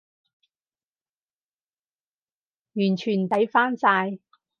[2.73, 4.17] 完全抵返晒